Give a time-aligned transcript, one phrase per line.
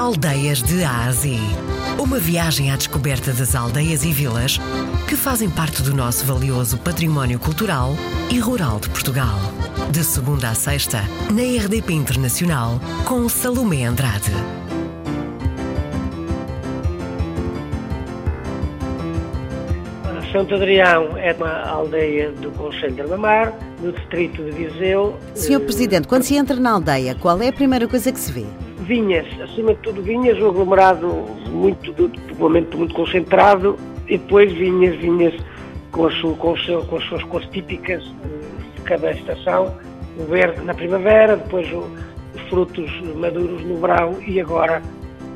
[0.00, 1.38] Aldeias de Ásia.
[1.98, 4.58] Uma viagem à descoberta das aldeias e vilas
[5.06, 7.90] que fazem parte do nosso valioso património cultural
[8.32, 9.38] e rural de Portugal.
[9.90, 14.32] De segunda a sexta, na RDP Internacional, com Salomé Andrade.
[20.32, 25.18] Santo Adrião é uma aldeia do Conselho de Armamar, no distrito de Viseu.
[25.34, 28.46] Senhor Presidente, quando se entra na aldeia, qual é a primeira coisa que se vê?
[28.80, 31.06] Vinhas, acima de tudo vinhas, um aglomerado
[31.50, 35.34] muito, popularmente muito concentrado, e depois vinhas, vinhas
[35.92, 39.74] com as, com, seu, com as suas cores típicas de cada estação,
[40.18, 44.82] o verde na primavera, depois os frutos maduros no verão e agora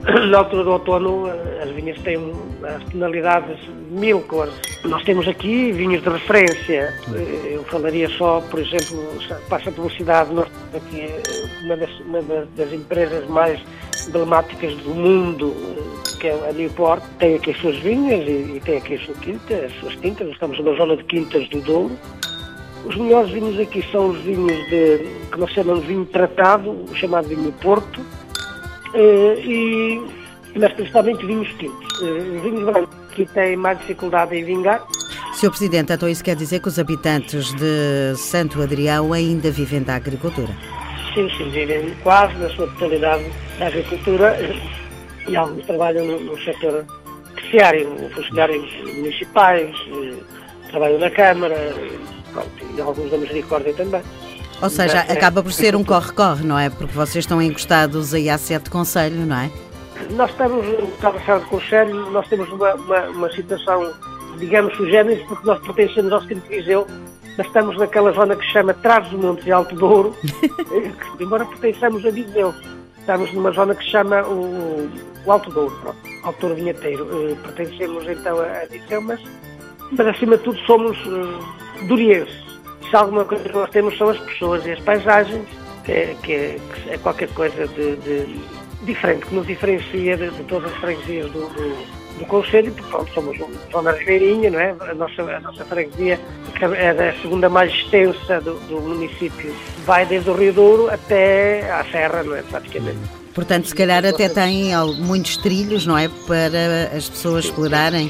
[0.28, 1.26] na altura do outono
[1.62, 2.18] as vinhas têm
[2.62, 4.54] as tonalidades de mil cores.
[4.84, 6.92] Nós temos aqui vinhos de referência.
[7.44, 9.02] Eu falaria só, por exemplo,
[9.48, 11.08] passa a publicidade, nós aqui
[11.64, 13.60] uma das, uma das empresas mais
[14.06, 15.54] emblemáticas do mundo,
[16.20, 19.14] que é a Newport, tem aqui as suas vinhas e, e tem aqui a sua
[19.14, 20.28] quinta, as suas tintas.
[20.28, 21.96] Estamos numa zona de quintas do Douro.
[22.84, 24.98] Os melhores vinhos aqui são os vinhos de,
[25.32, 28.02] que nós chamamos de vinho tratado, o chamado vinho Porto,
[28.94, 30.00] e,
[30.56, 32.00] mas principalmente vinhos tintos.
[32.00, 34.84] Uh, vinhos brancos que têm mais dificuldade em vingar.
[35.34, 35.50] Sr.
[35.50, 40.50] Presidente, então isso quer dizer que os habitantes de Santo Adrião ainda vivem da agricultura?
[41.12, 43.24] Sim, sim, vivem quase na sua totalidade
[43.58, 44.36] da agricultura
[45.26, 46.84] e alguns trabalham no, no setor
[47.34, 50.14] terciário, funcionários municipais, eh,
[50.70, 51.56] trabalham na Câmara
[52.32, 54.02] pronto, e alguns da Misericórdia também.
[54.64, 56.70] Ou seja, acaba por ser um corre-corre, não é?
[56.70, 59.50] Porque vocês estão encostados aí à sede de conselho, não é?
[60.12, 63.92] Nós estamos encostados sede de conselho, nós temos uma, uma, uma situação,
[64.38, 66.86] digamos, sugêneres, porque nós pertencemos ao de Viseu,
[67.36, 70.16] mas estamos naquela zona que se chama Trás dos Montes e Alto Douro,
[71.20, 72.54] embora pertençamos a Viseu.
[72.98, 74.88] Estamos numa zona que se chama o,
[75.26, 77.04] o Alto Douro, pronto, Alto Douro Vinheteiro.
[77.04, 79.20] Uh, pertencemos então a Viseu, mas,
[79.92, 82.43] mas acima de tudo somos uh, durienses
[82.94, 85.44] se alguma coisa que nós temos são as pessoas e as paisagens,
[85.84, 88.40] que é, que é, que é qualquer coisa de, de,
[88.84, 93.12] diferente, que nos diferencia de, de todas as freguesias do, do, do Conselho, porque pronto,
[93.12, 94.76] somos uma zona ribeirinha, não é?
[94.78, 96.20] A nossa, a nossa freguesia
[96.60, 99.52] é a segunda mais extensa do, do município,
[99.84, 102.42] vai desde o Rio Douro até à Serra, não é?
[102.42, 102.98] Praticamente.
[103.34, 106.08] Portanto, se calhar até tem muitos trilhos, não é?
[106.28, 108.08] Para as pessoas explorarem.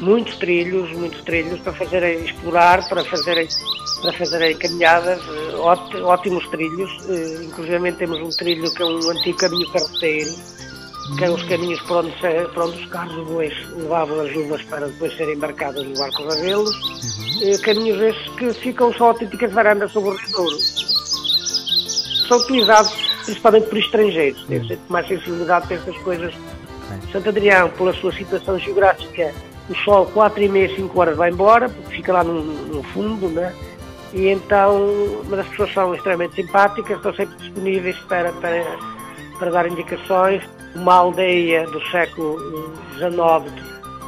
[0.00, 3.46] Muitos trilhos, muitos trilhos para fazerem explorar, para fazerem
[4.02, 6.90] para fazerem caminhadas, eh, ótimos trilhos.
[7.08, 10.30] Eh, inclusive temos um trilho que é um antigo caminho carreteiro,
[11.16, 12.12] que é os caminhos por onde,
[12.52, 16.24] por onde os carros de bois levavam as uvas para depois serem embarcadas no barco
[16.24, 16.76] Ravelos.
[16.76, 17.58] Uhum.
[17.62, 20.58] Caminhos esses que ficam só autênticas varandas sobre o Rio Douro.
[22.28, 24.78] São utilizados principalmente por estrangeiros, têm uhum.
[24.88, 26.34] mais sensibilidade para estas coisas.
[27.10, 29.32] Santo Adrião, pela sua situação geográfica,
[29.68, 33.28] o sol 4 e meia, 5 horas vai embora, porque fica lá no, no fundo,
[33.28, 33.54] né?
[34.12, 38.64] E então mas as pessoas são extremamente simpáticas, estão sempre disponíveis para, para,
[39.38, 40.42] para dar indicações.
[40.74, 42.38] Uma aldeia do século
[42.96, 43.62] XIX,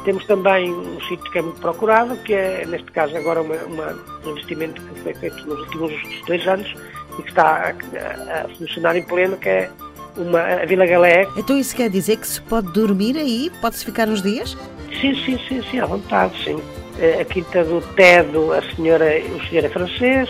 [0.05, 3.99] temos também um sítio que é muito procurado, que é, neste caso, agora uma, uma,
[4.25, 5.93] um investimento que foi feito nos últimos
[6.27, 6.73] dois anos
[7.19, 9.69] e que está a, a funcionar em pleno, que é
[10.15, 11.27] uma, a Vila Galé.
[11.35, 13.51] Então isso quer dizer que se pode dormir aí?
[13.61, 14.57] Pode-se ficar uns dias?
[15.01, 16.61] Sim, sim, sim, sim, à vontade, sim.
[16.99, 20.29] Eh, a Quinta do Tedo, a senhora, o senhor é francês,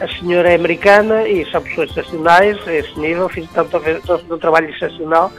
[0.00, 3.76] a senhora é americana e são pessoas excepcionais a esse nível, fiz tanto
[4.30, 5.30] um trabalho excepcional.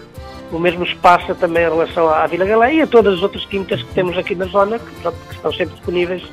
[0.51, 3.43] O mesmo se passa também em relação à Vila Galé e a todas as outras
[3.45, 6.23] quintas que temos aqui na zona, que, pronto, que estão sempre disponíveis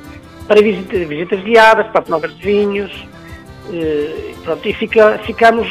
[0.47, 3.07] para visitas, visitas guiadas, para provas de vinhos.
[3.71, 5.67] E, pronto, e fica, ficamos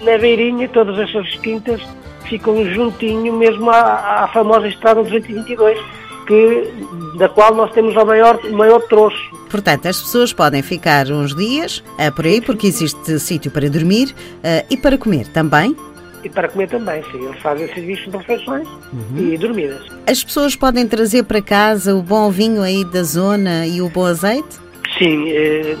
[0.00, 1.80] na beirinha, todas essas quintas
[2.24, 5.78] ficam juntinho mesmo à, à famosa Estrada 222,
[6.28, 6.70] que,
[7.16, 9.18] da qual nós temos o maior, o maior troço.
[9.50, 14.10] Portanto, as pessoas podem ficar uns dias uh, por aí, porque existe sítio para dormir
[14.10, 15.74] uh, e para comer também.
[16.22, 17.24] E para comer também, sim.
[17.24, 19.32] Eles fazem serviços de refeições uhum.
[19.32, 19.80] e dormidas.
[20.06, 24.04] As pessoas podem trazer para casa o bom vinho aí da zona e o bom
[24.04, 24.58] azeite?
[24.98, 25.76] Sim, eh,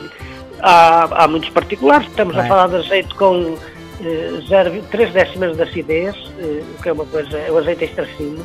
[0.60, 2.06] há, há muitos particulares.
[2.06, 3.58] Estamos a falar de azeite com
[4.00, 7.84] eh, 0, 3 décimas de acidez, eh, o que é uma coisa, é o azeite
[7.84, 8.44] extra fino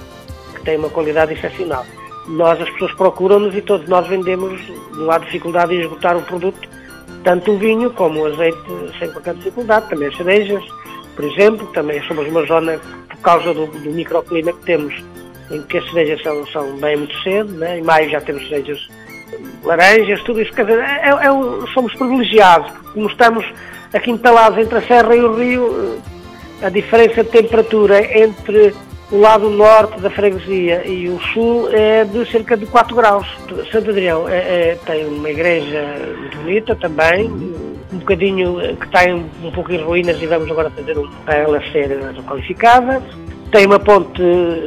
[0.64, 1.86] tem uma qualidade excepcional.
[2.28, 4.62] Nós, as pessoas procuram-nos e todos nós vendemos,
[4.94, 6.70] não há dificuldade em esgotar o produto,
[7.24, 8.58] tanto o vinho como o azeite
[9.00, 10.64] sem qualquer dificuldade, também as cerejas,
[11.16, 12.80] por exemplo, também somos uma zona,
[13.10, 14.94] por causa do, do microclima que temos,
[15.52, 17.80] em que as cerejas são, são bem muito cedo, né?
[17.80, 18.88] em maio já temos cerejas
[19.64, 23.46] laranjas, tudo isso, quer dizer, é, é, somos privilegiados, como estamos
[23.94, 26.00] aqui entalados entre a serra e o rio,
[26.62, 28.74] a diferença de temperatura entre
[29.12, 33.28] o lado norte da freguesia e o sul é de cerca de 4 graus.
[33.72, 35.84] Santo Adrião é, é, tem uma igreja
[36.36, 37.30] bonita também,
[37.94, 41.36] um bocadinho que está um, um pouco em ruínas e vamos agora fazer um, para
[41.36, 43.02] ela ser requalificada.
[43.52, 44.20] Tem uma ponte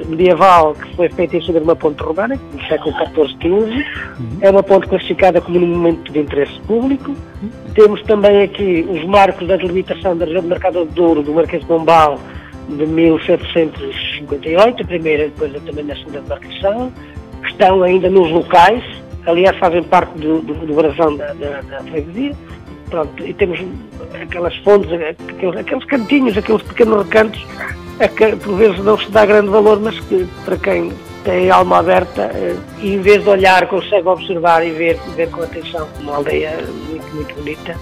[0.07, 3.85] medieval que foi feita em cima de uma ponte romana, no século XIV, XV.
[4.43, 7.17] É uma ponte classificada como monumento de interesse público.
[7.75, 11.63] Temos também aqui os marcos da delimitação da região do Mercado do Douro, do Marquês
[11.63, 12.21] de Pombal,
[12.69, 12.87] de
[14.21, 16.93] 1758, a primeira depois também na segunda demarcação,
[17.43, 18.83] que estão ainda nos locais,
[19.27, 22.33] aliás fazem parte do, do, do brasão da, da, da freguesia.
[22.91, 23.61] Pronto, e temos
[24.23, 27.45] aquelas fontes, aqueles, aqueles cantinhos, aqueles pequenos recantos
[27.99, 30.93] a que por vezes não se dá grande valor, mas que para quem
[31.25, 35.43] tem alma aberta eh, e em vez de olhar consegue observar e ver, ver com
[35.43, 36.57] atenção uma aldeia
[36.89, 37.75] muito, muito bonita.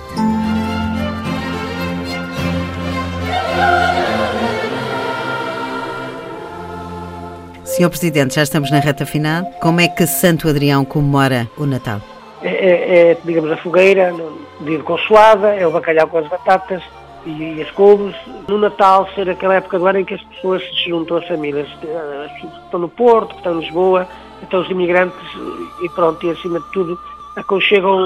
[7.77, 9.45] Senhor Presidente, já estamos na reta final.
[9.61, 12.01] Como é que Santo Adrião comemora o Natal?
[12.41, 14.15] É, é, é digamos, a fogueira,
[14.61, 16.81] de consoada, é o bacalhau com as batatas,
[17.27, 18.15] e, as couves.
[18.47, 21.67] No Natal ser aquela época do ano em que as pessoas se juntam, as famílias,
[21.67, 24.07] as pessoas que estão no Porto, que estão em Lisboa,
[24.41, 25.19] então os imigrantes
[25.83, 26.97] e pronto, e acima de tudo
[27.35, 27.99] aconchegam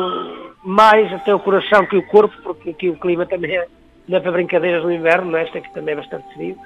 [0.64, 3.66] mais até o coração que o corpo, porque aqui o clima também é,
[4.08, 5.44] não é para brincadeiras no inverno, não é?
[5.44, 6.56] que também é bastante frio,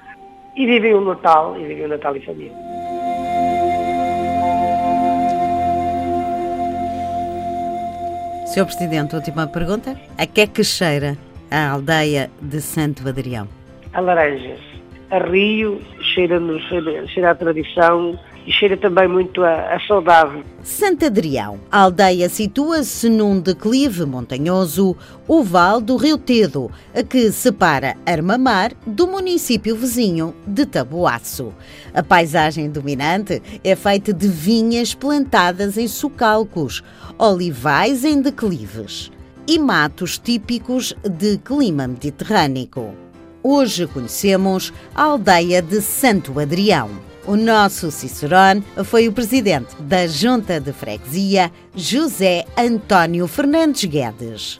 [0.55, 2.82] e vivem o Natal, e vivem o Natal em família.
[8.53, 9.99] Senhor Presidente, última pergunta.
[10.15, 11.17] A que é que cheira
[11.49, 13.47] a aldeia de Santo Adrião?
[13.93, 14.59] A laranjas,
[15.09, 15.81] a rio,
[16.13, 18.13] cheira-nos, cheira, cheira a tradição
[18.45, 20.43] e cheira também muito a, a saudade.
[20.61, 21.59] Santo Adrião.
[21.71, 24.95] A aldeia situa-se num declive montanhoso,
[25.27, 26.71] o Val do Rio Tedo,
[27.09, 31.53] que separa Armamar do município vizinho de Taboaço.
[31.93, 36.83] A paisagem dominante é feita de vinhas plantadas em socalcos,
[37.17, 39.11] olivais em declives
[39.47, 42.95] e matos típicos de clima mediterrâneo.
[43.41, 46.89] Hoje conhecemos a aldeia de Santo Adrião.
[47.25, 54.59] O nosso Cicerone foi o presidente da Junta de Freguesia, José António Fernandes Guedes.